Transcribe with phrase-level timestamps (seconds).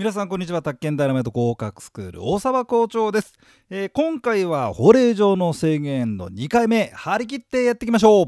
[0.00, 0.62] 皆さんこんにちは。
[0.62, 3.34] 宅建ダイナマイト合格スクール大沢校長です、
[3.68, 6.90] えー今回は法令上の制限の2回目。
[6.94, 8.26] 張り切ってやっていきましょう。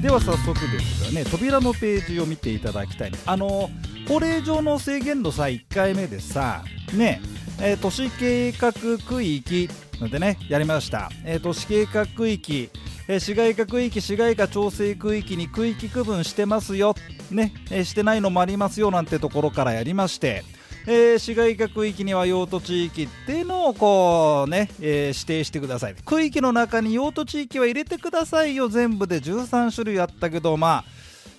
[0.00, 3.70] では早速ですがね扉のページを見ていただきたいあの
[4.06, 6.62] 法令上の制限の際1回目でさ
[6.94, 7.20] ね
[7.60, 8.72] えー都市計画
[9.04, 9.68] 区域
[10.12, 12.70] でねやりました、えー都市計画区域
[13.12, 16.94] え市街化区域市街化調整区域に区域区分してますよ。
[17.32, 20.44] ね、えしてないのもありますよなんてところからやりまして。
[20.86, 25.96] えー市街化区域には用途地域っていうのをこうね、えー指定してください。
[26.04, 28.68] 区域の中に用途地域は入れてくださいよ。
[28.68, 30.84] 全部で13種類あったけどまあ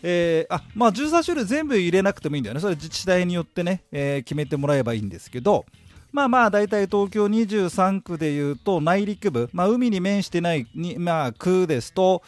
[0.04, 5.64] えーあまあ、13種類全部入れなくてもいいんだよね、それ自治体によってね、え決めてもらえばいいんですけど、
[6.12, 12.22] まあまあ、大体東京23区でいうと、内陸部、まあ、海に面してないに、まあ、区ですと、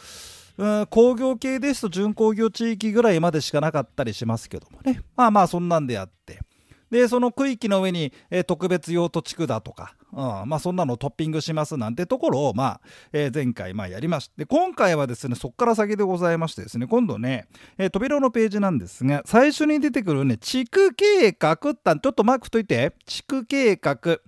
[0.56, 6.40] うん工業系ですと準工業地域ぐらいまでしかなかったりしますけどもね、まあまあ、そんなんであって。
[6.90, 10.48] でその区域の上に、えー特別用途地区だとか、うん。
[10.48, 12.80] まあ、そんなのをトッピングしますなんてところを、まあ
[13.12, 17.48] えー前回まあやりまして今回はですねそこから先でございましてですね今度ね、
[17.78, 22.94] えー扉のページなんですが最初に出てくるね地区計画ってちょっとマークといて。
[23.06, 24.18] 地区計画。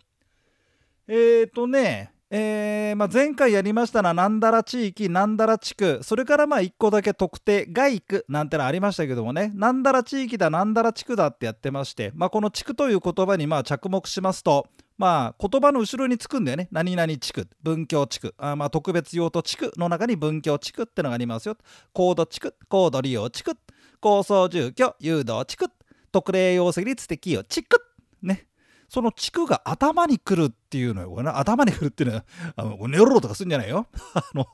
[1.09, 6.01] えーとねえーまあ、前回やりましたのはなんだら地域なんだら地区。
[6.03, 9.53] それからまあ1個だけ特定外区なんてのありましたけどもね。
[9.55, 14.67] なんだら地域だなんだら地区だってやってまして、まあ、この地区という言葉にまあ着目しますと
[14.99, 16.69] まあ言葉の後ろにつくんだよね。
[16.71, 18.35] 何々地区文教地区。
[18.39, 21.57] あまあ特別用途地区の中に文教地区ってのがありますよ。
[21.93, 23.53] 高度地区高度利用地区。
[24.01, 25.67] 高層住居誘導地区。
[26.13, 27.83] 特例用積率適用地区。
[28.23, 28.47] ね。
[28.89, 31.11] その地区が頭に来るっていうのよ。
[31.11, 32.25] これ頭に来るっていうのは、
[32.57, 33.89] あのネロロとかするんじゃないよ。
[34.15, 34.47] あの、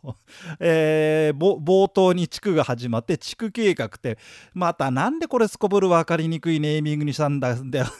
[0.58, 4.18] えー冒頭に地区が始まって、地区計画って、
[4.54, 7.92] またなんでこれすこぶる分かりにくいネーミングにしたんだ、でだ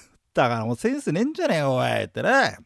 [0.48, 2.56] からもうセンスねえんじゃねえよ、おいってね。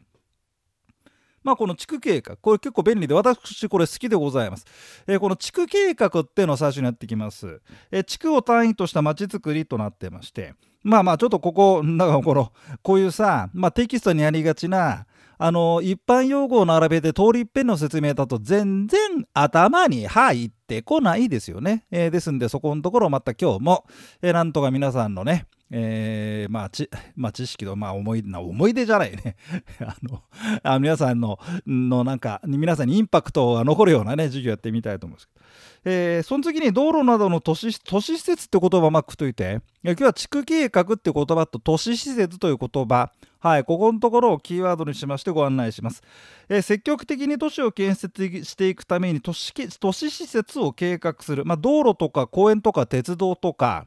[1.43, 4.65] まあこの地区計画、これ結構便利で、私これ好きでございます。
[5.07, 7.61] えーこの地区計画っていうのを最初にやってきます。
[7.89, 12.51] えー地区を単位とした街づくりとなってまして、まあまあちょっとここ、なんかこの、
[12.81, 15.05] こういうさ、まあテキストにありがちな、
[15.37, 18.99] あの、一般用語を並べて通り一遍の説明だと全然
[19.33, 21.85] 頭に入ってこないですよね。
[21.91, 23.85] えーですんでそこのところまた今日も、
[24.21, 29.35] えーなんとか皆さんのね、えーまあち、 まあ、知識と、まあ、思いな思い出じゃないね。
[29.81, 30.23] あの
[30.63, 35.45] あ皆さんののなんか皆さんにインパクトが残るようなね授業やってみたいと思うんですけど、
[35.85, 39.61] えーその次に道路などの都市都市施設って言葉をまくっといて。
[39.83, 43.11] いや今日は地区計画って言葉と都市施設という言葉。
[43.39, 46.01] はい、ここのところをキーワードにしましてご案内します。
[46.49, 53.85] えー積極的に都市を建設していくために都市都市施設を計画する、まあ、道路とか公園とか鉄道とか。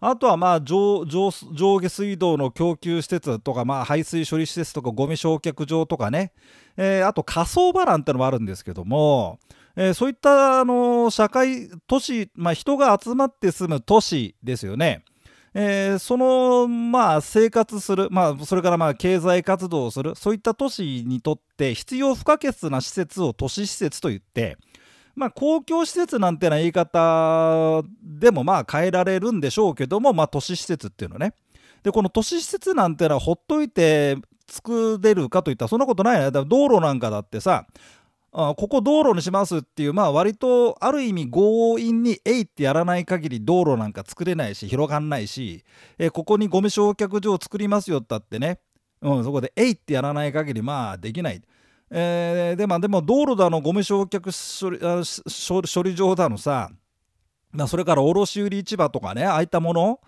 [0.00, 6.32] あとはまあ上上上下水道の供給施設とか、まあ、排水処理施設とかゴミ焼却場とかね、
[6.76, 9.38] えーあと火葬場なんてのもあるんですけども、
[9.74, 15.02] えーそういったあの社会都市、まあ、人が集まって住む都市ですよね。
[15.54, 24.58] えーそのまあ生活する、まあ、それからまあ経済活動をするそういった都市にとって必要不可欠な施設を都市施設と言って、
[25.16, 31.32] まあ、公共施設なんてな言い方でもまあ変えられるんでしょうけども、まあ、都市施設っていうのね。
[31.82, 34.16] でこの都市施設なんてのはほっといて
[34.46, 37.66] 作れるかといったらそんなことないねだから道路なんかだってさ
[38.32, 45.64] あここ道路にしますっていうまあ割とある意味強引にえいってやらない限り道路なんか作れないし広がんないし、
[45.96, 48.58] えここにゴミ焼却所を作りますよったってね、
[49.00, 51.40] うん、そこでえいってやらない限りまあできない。
[51.90, 54.30] えーでまあでも道路だのゴミ焼却
[54.60, 56.70] 処理処理場だのさ、
[57.52, 60.00] まあ、それから卸売市場とかねああいったもの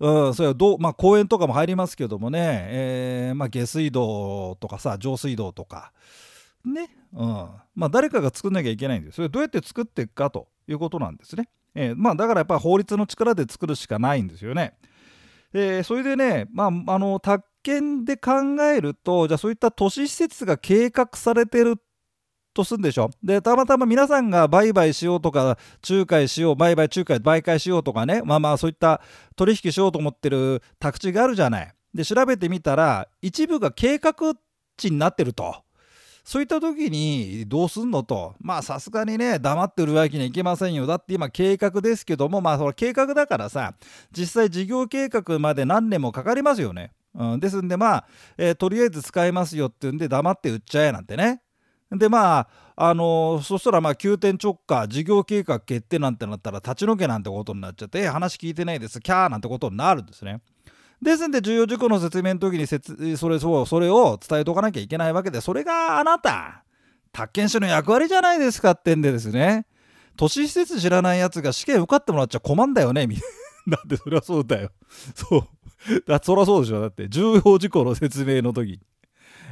[0.00, 5.92] うん、それはど、まあ、公園とかも入りますけどもね、えーまあ、下水道とかさ上水道とか
[6.64, 7.48] ね、うん。
[7.74, 9.16] まあ、誰かが作んなきゃいけないんです。
[9.16, 14.74] それどうやって作っていくかということなんですね、えーまあ、だからやっぱり法律の力で作るしかないんですよね、
[15.52, 18.32] えーそれでね、まあ、あの宅建で考
[18.62, 21.76] えるとじゃあそういった都市施設が計画されてる
[22.52, 23.10] とするんでしょ。
[23.22, 25.58] でたまたま皆さんが売買しようとか
[25.88, 28.22] 仲介しよう売買仲介媒介しようとかね。
[28.24, 29.00] まあまあそういった
[29.34, 31.74] 取引しようと思ってる宅地があるじゃない。
[31.92, 34.14] で調べてみたら一部が計画
[34.76, 35.56] 地になってると。
[36.26, 38.34] そういった時にどうすんのと。
[38.40, 40.86] まあさすがにね黙ってるわけにはいけませんよ。
[40.86, 43.74] だって今計画ですけどもまあそれ計画だからさ
[44.10, 48.06] 実際事業計画まで何年もかかりますよね、うん、ですんでまあ、
[48.36, 51.42] えーとりあえず使えますよっていうんで黙って売っちゃえなんてね
[51.90, 60.40] でまああのそしたらまあ急転直下事業計画決定なんてなったら立ち退けなんてことになっちゃってえ話聞いてないですキャーなんてことになるんですね。
[61.00, 62.66] ですんで重要事項の説明の時に
[63.16, 66.64] それそうそれを伝えておかなきゃいけないわけでそれがあなた
[67.12, 69.66] 宅建士の役割じゃないですかってんでですね
[70.16, 73.24] 都市施設知らないやつが試験受かってもらっちゃ困んだよねみたい
[73.66, 73.76] な。
[73.76, 74.70] だってそりゃそうだよ。
[75.14, 75.48] そう。
[76.06, 76.80] だそりゃそうでしょ。
[76.80, 78.80] だって重要事項の説明の時。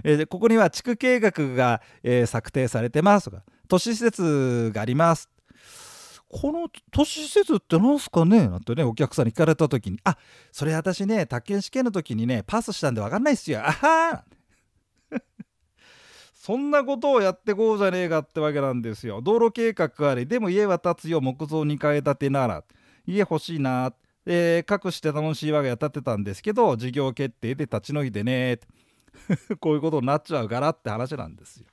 [0.05, 5.29] えー、ここには地区計画が、えー、策定されてますとか、都市施設があります。
[6.29, 8.49] この都市施設って何すかね？
[8.49, 10.17] なんてね、お客さんに聞かれた時に、あ
[10.50, 13.61] それ私ね、宅建試験の時にね、パスしたんで分かんないっすよ。
[13.61, 15.19] あはー
[16.35, 19.20] そんなことをやってこうじゃねえかってわけなんですよ。
[19.20, 22.64] 道路計画あり、でも家は建つよ、木造2階建てなら。
[23.06, 23.93] 家欲しいな。
[24.27, 28.61] えー、隠して楽しい我が家建てたんですけど、事業決定で立ち退いてね。
[29.61, 31.67] こういうことになっちゃうからって話なんですよ。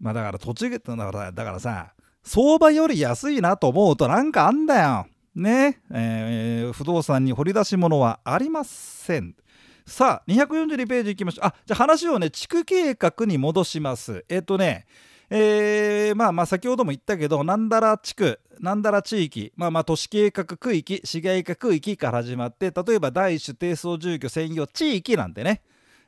[0.00, 1.94] まあだから土地だからだからさ
[2.24, 5.06] 相場より安いなと思うとなんかあんだよ。
[5.34, 9.34] ね、えー、不動産に掘り出し物はありません。
[9.86, 11.46] さあ242ページいきましょう。
[11.46, 14.24] あじゃあ話をね地区計画に戻します。
[14.28, 14.86] えっ、ー、とね
[15.34, 25.62] えー、まあまあ先ほども言ったけどなんだら地区なんだら地域まあまあ都市計画区域市街化区域から始まって例えば第一種低層住居専用地域なんてね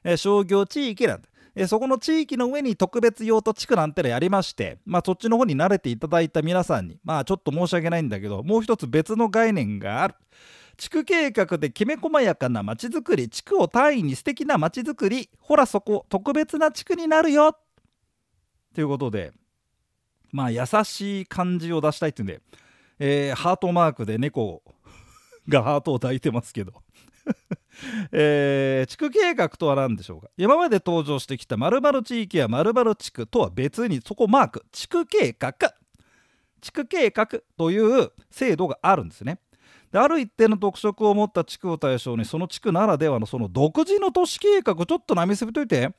[0.05, 10.15] え商業地域なんて、えそこの地域の上に特別用途地区なんてのやりまして、まあ、そっちの方に慣れていただいた皆さんに、まあ、ちょっと申し訳ないんだけど、もう一つ別の概念がある。
[10.77, 17.57] 地区計画できめ細やかな街づくり、地区を単位に素敵な街づくり、ほらそこ、特別な地区になるよ
[18.75, 19.33] ということで、
[20.33, 22.41] まあ、優しい感じを出したいっていうんで、
[22.99, 24.63] えー、ハートマークで猫
[25.49, 26.75] が ハートを抱いてますけど。
[28.13, 30.29] えー、地区計画とは何でしょうか？
[30.37, 34.65] 今まで登場してきた〇〇地域や〇〇地区とは別にそこマーク。
[34.71, 35.55] 地区計画。
[36.61, 39.39] 地区計画という制度があるんですね。
[39.93, 45.93] である一定の特色を持った地区を対象にその地区ならではのその独自の都市計画ちょっとなみすびといて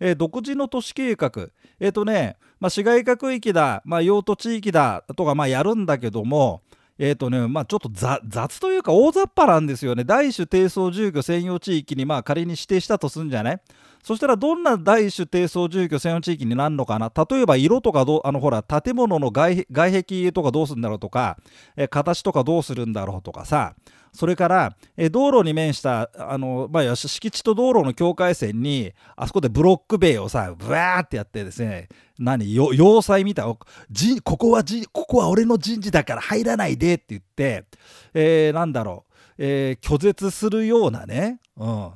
[0.00, 1.30] えー、独自の都市計画
[1.78, 6.62] え、ー、とね、まあ、市街化区域だ、まあ、用途地域だとかまあやるんだけども
[7.02, 10.04] え、ー、とね、まあちょっと雑というか大雑把なんですよね。
[10.04, 13.60] 大種低層住居専用地域にまあ仮に指定したとするんじゃない
[14.02, 17.12] そしたらどんな大種低層住居専用地域になるのかな？
[17.30, 21.36] 例えば色とかどあのほら建物の外壁とかどうするんだろうとか、
[21.76, 23.74] え形とかどうするんだろうとかさ。
[24.12, 31.86] それから、え道路に面したあの、まあ、敷地と道路の境界線にあそこでブロック塀をさブワーってやってですね
[32.18, 32.52] 何？
[32.52, 37.66] 要塞みたいなここはここは俺の陣地だから入らないでって言って、
[38.12, 41.90] えー、なんだろう、えー、拒絶するようなね、うん、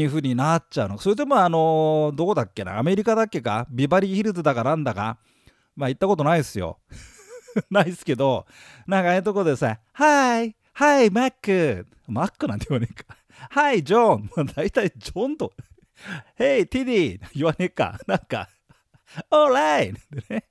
[0.00, 0.98] いうふうになっちゃうの。
[0.98, 2.78] それでもあのどこだっけな。
[2.78, 3.66] アメリカだっけか。
[3.70, 5.18] ビバリーヒルズだかなんだか。
[5.76, 6.78] まあ行ったことないですよ。
[7.70, 8.46] ないっすけど
[8.86, 13.16] なんかああいうとこでさ「はいはいマック」マックなんて言わねえか
[13.50, 15.52] 「はいジョン」 まあ大体ジョンと
[15.96, 17.98] 「Hey Daddy」言わねえか。
[18.06, 18.48] なんか
[18.88, 19.96] 「All right!」
[20.28, 20.46] ね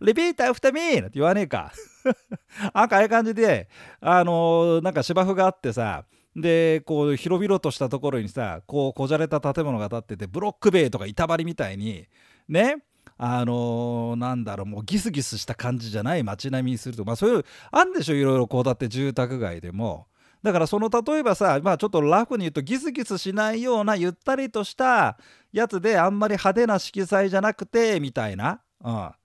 [0.00, 1.72] リピーターアフタミーなんて言わねえか。
[2.74, 3.68] なんかああいう感じで
[4.00, 6.04] あのー、なんか芝生があってさ
[6.36, 12.06] でこう広々としたところにさこうこじゃれた建物が建っててブロック塀とか板張りみたいに
[12.48, 12.78] ね
[13.16, 20.06] あのー、なんだろうもうギスギスした感じじゃない街並みにするとまあそういうあんでしょいろいろこうだって住宅街でも。
[20.42, 25.16] だからその例えばさまあちょっとラフに言うとギスギスしないようなゆったりとした
[25.52, 28.90] やつであんまり派手な色彩じゃなくてみたいな、うん。
[28.90, 29.16] ま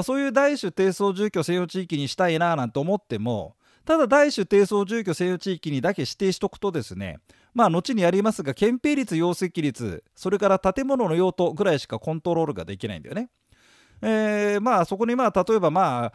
[0.00, 3.54] あ、そういう大種低層住居専用地域にしたいななんて思っても
[3.84, 7.18] ただ大種低層住居専用地域にだけ指定しておくとですね
[7.54, 13.30] まあ後にやりますが憲兵率容積率それから建物の用途ぐらいしかコントロールができないんだよね。
[14.02, 16.12] えー、まあそこにまあ例えばまあ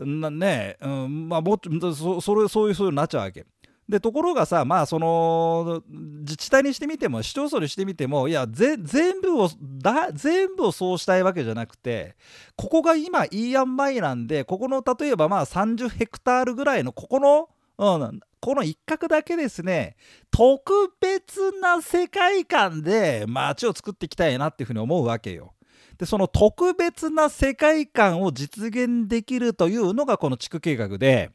[0.00, 1.60] ね、うん、まあも
[1.94, 3.44] そそれそういうそういうなっちゃうわけ。
[3.88, 8.82] でところがさまあその自治体にしてみても市町村にしてみてもいや全
[9.22, 12.14] 部をだ全部をそうしたいわけじゃなくて
[12.56, 19.96] ここが今いい塩梅なんでここの例えばまあ30ヘクタールぐらいのここの、うん、この一角だけですね
[20.30, 25.54] 特別な世界観で街を作っていきたいなっていうふうに思うわけよ。
[25.96, 31.30] でその特別な世界観を実現できるというのがこの地区計画で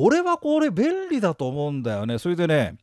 [0.00, 2.18] 俺はこれ便利だと思うんだよね。
[2.18, 2.76] それでね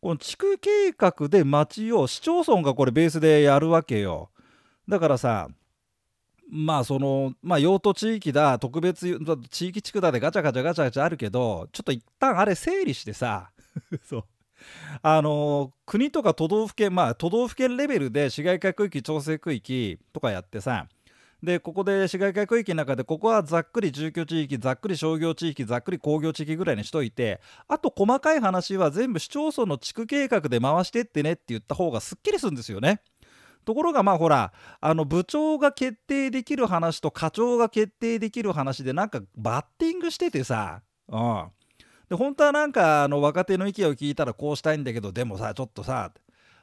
[0.00, 4.30] この地区計画で町を市町村がこれベースでやるわけよ。
[4.88, 5.48] だからさ
[6.50, 9.18] まあそのまあ用途地域だ特別
[9.50, 13.50] 地域地区だでガチャガチャガチャガチャあるけどちょっと一旦あれ整理してさ
[14.04, 14.24] そう。
[15.02, 20.86] あの国とか都道府県まあ都道府県レベルで市街化区域調整区域とかやってさ
[21.42, 33.00] でここで市街化区域の中でここはざっくり住居地域ざっくり商業地域ざっくり工業地域ぐらいにしといてあと細かい話は全部市町村の地区計画で回してってねって言った方がすっきりするんですよね。
[33.64, 41.44] ところがまあほらあの部長が決定できる話と課長が決定できる話でなんかバッティングしててさ、うん、
[42.08, 46.12] で本当はなんかあの若手の意見を聞いたらこうしたいんだけどでもさちょっとさ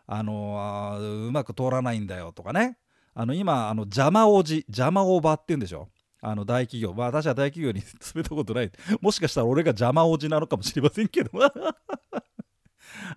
[0.08, 2.78] あのうまく通らないんだよとかね
[3.20, 5.90] あの今あの邪魔おじ邪魔おばって言うんでしょ？
[6.22, 6.94] あの大企業。
[6.94, 8.72] まあ私は大企業に 詰めたことない。
[9.02, 11.32] もしかしたら俺が邪魔おじなのかもしれませんけど。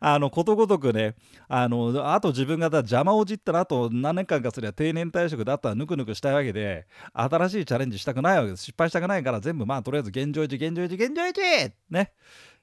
[0.01, 1.17] あのことごとくね
[1.49, 8.65] あのあと自分が邪魔をじったらあと何年間かすれば定年退職であとはぬくぬくしたいわけで新しいチャレンジしたくないわけです。
[8.65, 12.13] 失敗したくないから全部まあとりあえず現状維持現状維持現状維持ね。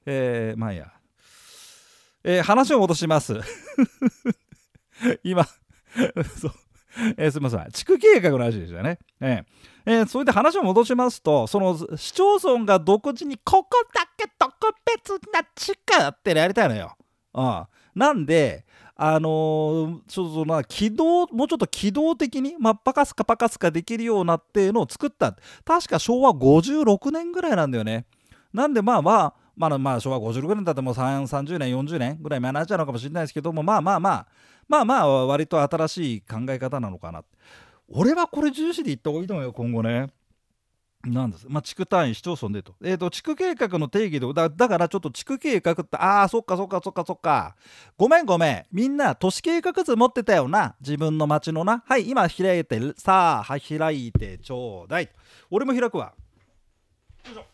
[0.06, 0.92] えー、まあいいや、
[2.24, 3.40] えー、話を戻します。
[5.22, 6.52] 今そう
[7.16, 8.98] えー、すみません地区計画の話ですよね。
[9.20, 14.52] えー、えー、それで話を戻しますとその市町村が独自にここだけ特
[14.84, 16.96] 別な地区ってやりたいのよ。
[17.34, 18.64] うん、なんで
[18.96, 28.06] あのー、ちょっとな軌道もうちょっと機動的に、まあ、パカスカパカスカできるようなっていうのを作った確か昭和56年ぐらいなんだよね。
[28.52, 34.26] なんでまあまあまあ、まあ昭和56年だってもう30年40年ぐらい前になっちゃうのかもしれないですけどもまあまあまあ
[34.68, 37.24] まあまあ割と新しい考え方なのかな
[37.88, 40.06] 俺はこれ重視で言った方がいいと思うよ今後ね
[41.04, 42.74] なんですまあ、地区単位、市町村でと。
[42.82, 47.54] えっ、ー、と、地区計画の定義でだ、だからちょっと地区計画って、ああ、そっかそっかそっかそっか。
[47.96, 48.64] ごめんごめん。
[48.72, 50.74] みんな、都市計画図持ってたよな。
[50.80, 51.84] 自分の町のな。
[51.86, 55.08] はい、今開いてる、さあ、開いてちょうだい。
[55.50, 56.14] 俺も開くわ。
[57.26, 57.44] よいしょ。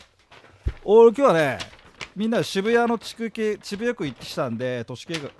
[0.83, 1.59] 俺今日はね、
[2.17, 5.31] みんな渋谷の地区系渋谷区行ってきたんで都市計画。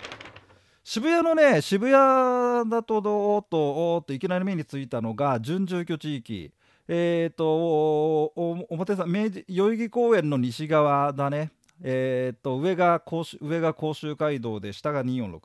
[0.83, 6.51] 渋谷のね渋谷だとどーっとおっといきなり目についたのが準住居地域。
[6.87, 8.25] えっ、ー、と
[8.69, 11.51] 表さん明治代々木公園の西側だね
[11.81, 15.39] えー、と上が甲州上が甲州街道で下が246、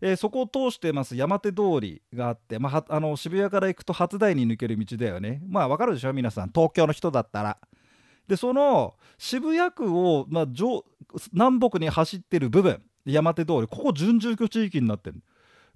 [0.00, 7.58] えー、そこを通してます山手通りがあって、まあ、あの渋谷から行くと初台に抜ける道だよねまあわかるでしょ皆さん東京の人だったら
[8.28, 10.46] でその渋谷区を、まあ、
[11.32, 15.20] 南北に走ってる部分山手通りここ準住居地域になってる。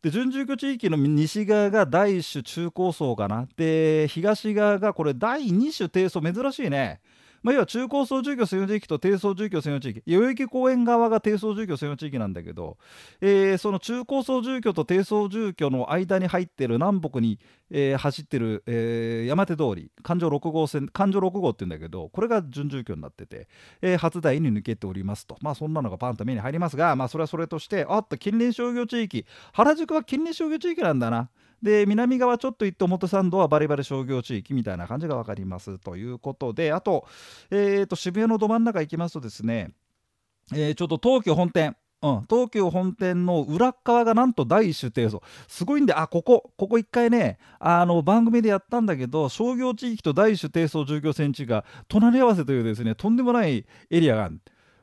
[0.01, 3.49] で準住居地域の西側が第一種中高層かな。
[3.57, 7.01] で東側がこれ第二種低層珍しいね。
[7.43, 10.03] まあ、要は中高層住居専用地域と低層住居専用地域。
[10.07, 12.79] 代々木公園側が低層住居専用地域なんだけど、
[13.21, 17.39] えー、その中高層住居と低層住居の間に入ってる南北に、
[17.71, 23.49] えー、走ってる、えー、山手通り環状6号線環状6号って言うんだけどこれが準住居になってて、
[23.83, 25.37] えー、初台に抜けておりますと。
[25.41, 29.27] まあそんなのがパンと目に入りますがまあそれはそれとしてあっと近隣商業地域。
[29.53, 31.31] 原宿は近隣商業地域なんだな。
[31.63, 35.79] で南側ちょっと行って表参道はバリバリ商業地域みたいな感じが分かります。
[35.79, 37.07] ということであと,、
[37.51, 39.73] えー、と渋谷のど真ん中行きますとですね、
[40.53, 41.77] えー、ちょっと東急本店。
[42.01, 54.41] うん、東急本店の裏側がなんと第一種提訴すごいんであここここ一回ねあの番組でやったんだけど商業地域と第一種低層住居線地が隣り合わせというですねとんでもないエリアがある。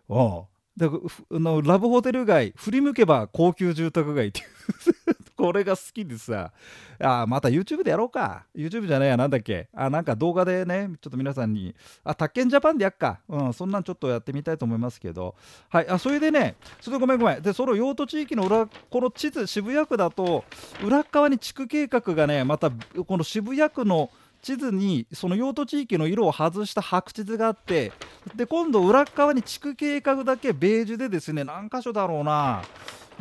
[0.09, 0.41] うん。
[0.75, 0.89] で
[1.31, 5.14] のラブホテル街振り向けば高級住宅街っていう。
[5.37, 6.51] これが好きでさ。
[6.99, 8.45] あまた YouTube でやろうか。
[8.55, 9.17] YouTube じゃねえや。
[9.17, 9.67] なんだっけ。
[9.73, 11.75] あなんか動画でねちょっと皆さんに。
[12.03, 13.19] あ宅建ジャパンでやっか。
[13.27, 15.35] うんそんなんちょっとやってみたいと思いますけど。
[15.69, 17.41] はいあそれでねちょっとごめんごめん。
[17.41, 20.45] でその用途地域の裏この地図渋谷区だと
[20.83, 24.09] 裏側に地区計画がねまたこの渋谷区の
[24.41, 27.91] 地図にその用途地域の色を外した白地図があって
[28.35, 32.61] で今度裏側に地区計画だけベージュでですね何箇所だろうな。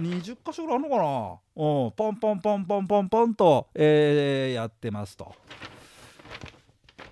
[0.00, 1.38] 20箇所ぐらいあるのかな？
[1.56, 1.92] うん。
[1.92, 5.34] ポンポンポンポンポンポンと、えー、やってますと。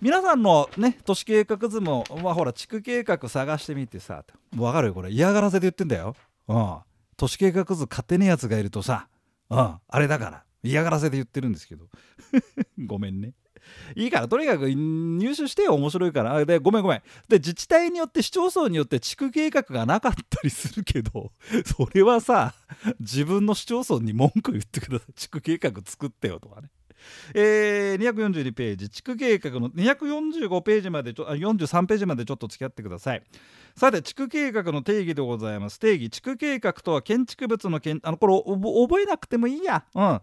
[0.01, 4.25] 皆さんのね都市計画図もまあほら地区計画探してみてさ
[4.57, 5.11] わかるよこれ。
[5.11, 6.17] 嫌がらせで言ってんだよ。
[6.49, 6.77] うん、
[7.17, 9.07] 都市計画図勝手にやつがいるとさ、
[9.49, 10.45] うん、あれだから。
[10.65, 11.87] 嫌がらせで言ってるんですけど。
[12.87, 13.35] ごめんね。
[13.97, 16.45] いいからとにかく入手してよ面白いから。
[16.45, 17.03] でごめんごめん。
[17.29, 21.33] で自治体によって市町村によって地区計画がなかったりするけど
[21.65, 22.55] それはさ
[23.01, 25.13] 自分の市町村に文句言ってください。
[25.15, 26.69] 地区計画作ってよとかね。
[27.35, 28.91] えー、242ページ。
[28.91, 33.23] 地区計画の245ページまでちょ43ページまでちょっと付き合ってください。
[33.77, 35.79] さて地区計画の定義でございます。
[35.79, 39.85] 定義地区計画とは建築物の建あのこれ覚えなくてもいいや。
[39.95, 40.21] うん。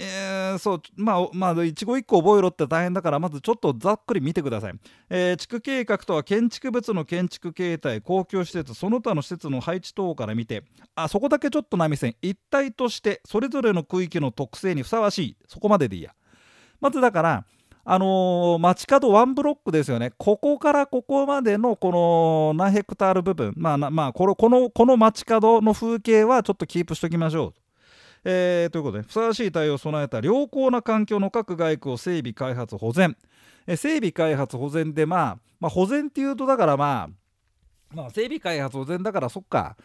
[0.00, 4.74] えー、そう、まあ、まあ、一語一個覚えろって大変だから、まずちょっとざっくり見てください。
[5.10, 10.62] えー、地区計画とは建築物の建築形態、公共施設、その他の施設の配置等から見て、
[10.94, 16.14] あ、そこだけちょっと波線、一体としてそれぞれの区域の特性にふさわしい、そこまででいいや。
[16.80, 17.44] まずだから、
[17.90, 20.12] あのー、街角ワンブロックですよね。
[20.16, 27.67] ここからここまでのこの何ヘクタール部分、まあ、まあ、この、この、この街角の風景はちょっとキープしておきましょう。
[28.24, 33.16] えー、ということでふさわしい対応を備えた良好な環境の各外区を整備開発保全、
[33.66, 37.10] え整備開発保全で、まあ、まあ保全っていうとだからまあ
[37.94, 39.76] まあ、整備開発保全だからそっか。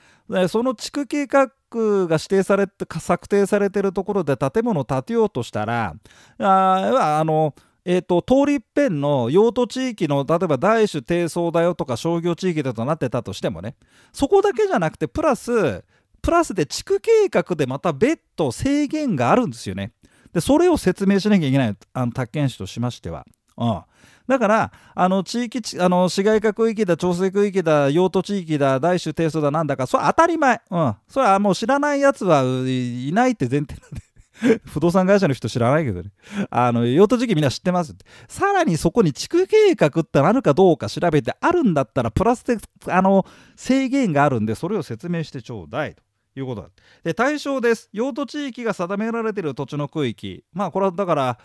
[0.50, 5.96] その地区計画が指定されて策定されてるところで建物を建てようとしたら
[6.38, 13.76] ああのえーと、通り一遍の用途地域の例えば大種低層だよとか商業地域だとなってたとしてもね
[14.14, 15.84] そこだけじゃなくてプラス
[16.24, 19.92] プラスで地区計画でまた別途制限があるんですよね。
[20.32, 23.28] でそれを説明しなきゃいけないあの宅建士としましては。
[23.56, 23.82] うん、
[24.28, 34.02] だからあの地域あの市街化区域だ調整区域だ用途地域だ大種低層だなんだかそれは当たり前、うん、それはもう知らないやつはいないって前提なんで
[34.66, 36.10] 不動産会社の人知らないけどね。
[36.50, 37.96] あの、用途時期みんな知ってます。
[38.28, 43.26] さらにそこに地区計画ってあるかどうか調べてあるんだったら、プラスで、あの、
[43.56, 46.04] 制限があるんで、それを説明してちょうだいと。
[46.36, 46.70] いうことだ。
[47.04, 47.90] で、対象です。
[47.94, 50.44] 用途地域が定められている土地の区域。
[50.54, 51.40] まあ、これはだから、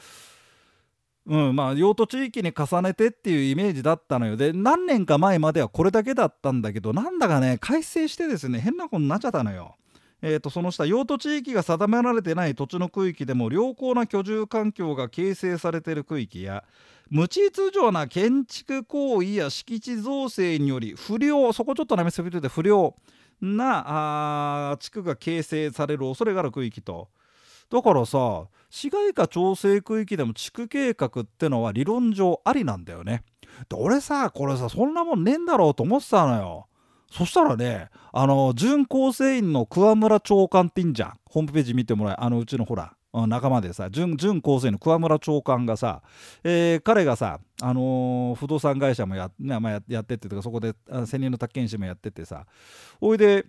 [1.26, 4.36] うん、まあ、用途地域に重ねてっていうイメージだったのよ。
[4.36, 9.76] で、何年か前まではこれだけだったんだけど、なんだかね、改正してですね、変なことになっちゃったのよ。
[10.20, 16.64] えーと、その下用途地域が定められてない土地の区域でも良好な居住環境が形成されている区域や
[17.08, 22.96] 無秩序な建築行為や敷地造成により不良そこちょっとなめすぎてて不良
[23.40, 27.08] なあ地区が形成される恐れがある区域と。
[27.70, 33.22] だからさ市街化調整区域でも地区計画ってのは理論上ありなんだよね。
[33.68, 36.66] で俺さこれさそんなもんねえんだろうと思ってたのよ。
[37.10, 41.18] そしたらねあの準構成員の桑村長官っていんじゃん。
[41.26, 42.94] ホームページ見てもらえあのうちのほら
[43.26, 46.02] 仲間でさ準準構成の桑村長官がさ、
[46.44, 50.74] えー、彼がさ、あのー、不動産会社もや,、ねまあ、やっててとかそこで
[51.06, 52.46] 専任の宅建士もやっててさ
[53.00, 53.46] おいで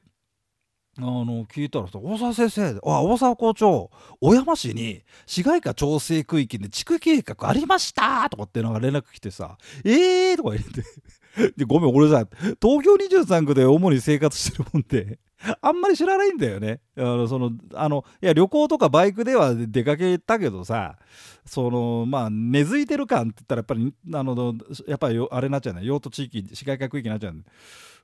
[0.97, 10.83] あの聞いたらさ大沢先生あ大沢校長小山市に市街化調整区域で地区計画ありましたとかってのが連絡来てさえーとか言って。
[11.55, 12.27] でごめん俺さ
[12.61, 15.19] 東京23区で主に生活してるもんで。
[15.61, 16.81] あんまり知らないんだよね。
[16.97, 20.97] あのそのあのいや旅行とかバイクでは出かけたけどさ
[21.45, 24.55] そのまあ根付いてる感って言ったらやっぱりあの
[24.87, 25.81] やっぱりあれになっちゃうね。
[25.83, 27.43] 用途地域市街化区域になっちゃうね。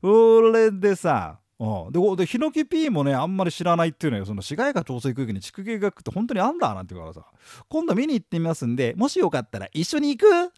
[0.02, 4.26] それでさうん、ででヒノキ P もねあんまり知らないっていうのよ。
[4.26, 7.32] その市街化調整区域に地区計画って本当にあんだなんて言うからさ。
[7.70, 10.52] 今度見に行ってみますんでもしよかったら一緒に行く？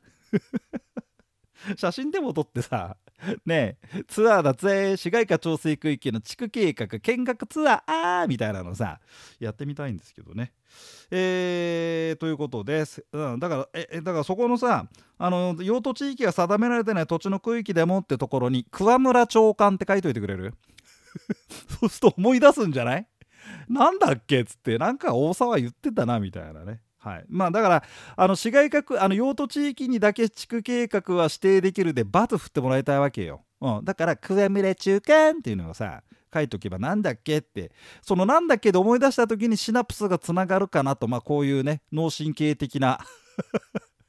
[1.77, 2.97] 写真でも撮ってさ。
[3.47, 8.99] ねえツアーだぜ市街化調整区域の地区計画見学ツアーあーみたいなのさ
[9.39, 10.53] やってみたいんですけどね。
[11.09, 20.53] えー、ということです、うん、だからえだからそこのさあの用途地域が定められてない土地の区域でもってところに桑村長官って書いといてくれる？
[21.79, 23.07] そうすると思い出すんじゃない？
[23.69, 26.81] なんだっけっつってなんか大沢言ってたなみたいなね。
[27.07, 27.83] はい、まあだから
[28.15, 37.71] あの市街化あの用途地域にだけ地区計画は指定できるでバツ振ってもらいたいわけよ、うん、だから「桑村中間」っていうのをさ書いとけばなんだっけって。
[38.01, 42.99] そのなんだっけで思い出した時にシナプスがつながるかなとまあこういうね脳神経的な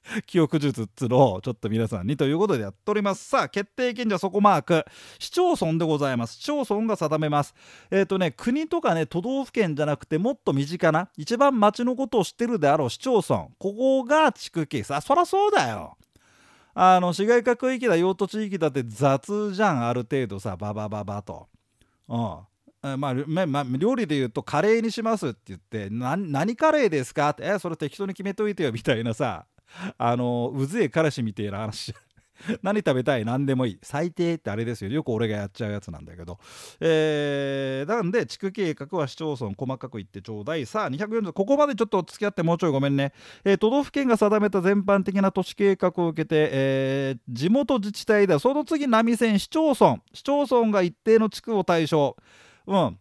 [0.27, 3.29] 記憶術っつうのをちょっと皆さんにということでやっております。
[3.29, 4.85] さあ、決定権者そこマーク。
[5.19, 6.37] 市町村でございます。
[6.37, 7.55] 市町村が定めます。
[7.91, 13.49] えっ、ー、とね、国とかね、都道府県じゃなくてもっと身近な、一番町のことを知ってるであろう市町村。
[13.59, 15.03] ここが地区計算。
[15.03, 15.97] そりゃそうだよ。
[16.75, 21.49] あの、市街化区域だ、用途地域だって雑じゃん、ある程度さ、ババババと。
[22.09, 22.39] うん。
[22.81, 29.47] まあ、まあ、料理で言うとカレーにしますって言って何カレーですかってえそれ適当に決めといてよみたいなさ
[29.97, 31.95] あのうぜえ彼氏みてえな話。
[32.63, 33.25] 何食べたい？
[33.25, 33.79] 何でもいい。
[33.83, 34.91] 最低ってあれですよ。
[34.91, 36.39] よく俺がやっちゃうやつなんだけど。
[36.81, 40.65] えー、なんで地区計画は市町村細かく言ってちょうだい。
[40.65, 43.13] さあ240ここまでちょっと付き合ってもうちょいごめんね、
[43.45, 50.01] えー、都道府県が定めた全般的な都市計画を受けて、えー、地元自治体ではその次波線市町村。
[50.13, 52.17] 市町村が一定の地区を対象。
[52.69, 52.99] うん。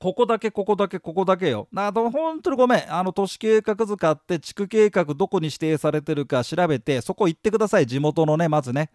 [0.00, 1.68] ここだけここだけここだけよ。
[1.76, 2.92] あと本当にごめん。
[2.92, 7.86] あの都市計画図買って地区計画どこに指定されてるか調べてそこ行ってください。
[7.86, 8.90] 地元のね、まずね。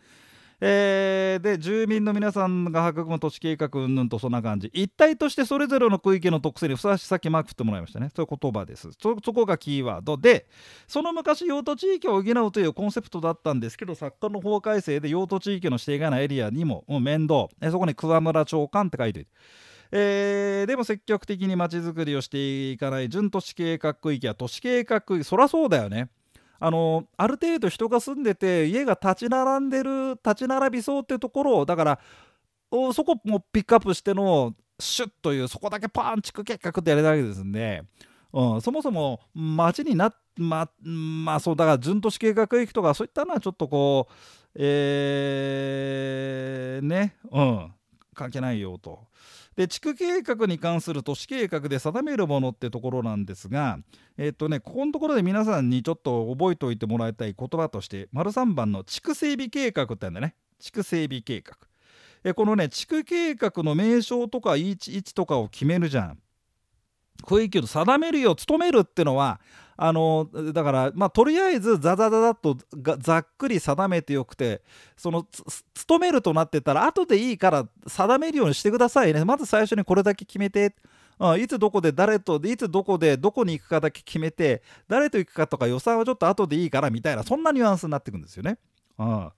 [0.62, 10.48] えー、で住民の皆さんが育む土地計画うんぬんとそんな感じ一体としてそれぞれの区域の特性にふさわしさきマーク振ってもらいましたねそういう言葉ですそこがキーワードで
[10.88, 19.28] その昔用途地域を補うというコンセプトだったんですけど作家の法改正で用途地域の指定がないエリアにももう面倒えそこに桑村長官って書いてる
[19.98, 26.10] えー、でも積極的にまちづくりをしていかない準都市計画区域や都市計画区域そりゃそうだよね
[26.60, 31.98] あのある程度人が住んでて家が立ち並んでる立ち並びそうってところをだから
[32.94, 37.82] そこもピックアップしてのシュッというそこだけパンチク計画ってやれたわけですんで、
[38.34, 44.14] うん、そもそも町になままあそうだから準都市計画区域とかそういったのはちょっとこう
[44.56, 47.72] えー、ねうん
[48.14, 49.08] 関係ないよと。
[49.56, 53.80] で地区計画に関する都市計画で定めるものってところなんですが
[54.18, 60.36] えっ、とねここのところで皆さんにちょっと覚えておいてもらいたい言葉として丸3番の地区整備計画ってあるんだね。
[60.60, 61.58] 地区整備計画。
[62.24, 66.20] えこのね地区計画の名称とか位置位置とかを決めるじゃん。
[67.24, 69.40] 区域を定めるよ努めるっていうのは
[69.78, 72.58] あのだからまあとりあえずザザザザっと
[73.00, 74.62] ざっくり定めてよくて
[74.96, 75.26] その
[75.74, 80.76] 勤めるとなってたら後でいいから定めるようにしてくださいねまず最初にこれだけ決めて
[81.18, 88.58] あいつどこで誰といつどこでどこに行くかだけ決めて誰と行くかとか予算はちょっと後でいいからみたいなそんなニュアンスになってくんですよね。
[88.98, 89.32] あ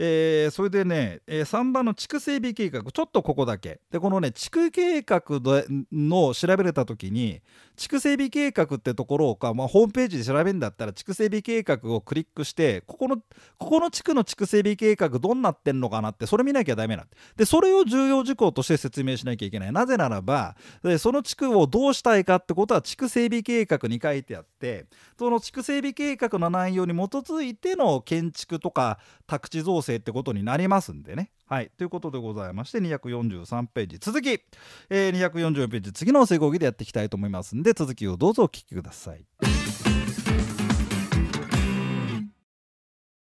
[0.00, 3.80] えー、それでね、えー、3番の地区整備計画ちょっとここだけ。
[3.90, 5.22] でこのね地区計画
[5.92, 7.42] の調べれた時に
[7.76, 17.04] 地区整備計画ってところをか、まあ、ホームページで調べるんだったら地区整備計画をクリックしてここのここの地区の地区整備計画どうなってんのかなってそれ見なきゃダメな
[17.36, 19.72] でそれを重要事項として説明しなきゃいけない。
[19.72, 24.86] なぜならばでその地区をどうしたいかってことは地区整備計画に書いてあって
[25.18, 31.30] その地区整備計画の内容に基づいての建築とか宅地造成ってことになりますんでね。
[31.46, 31.70] はい。
[31.76, 33.98] ということでございまして、243ページ。
[33.98, 34.40] 続き、
[34.90, 39.24] えー、244ページ、次の成功儀でやっていきたいと思いますんで、続きをどうぞお聞きください。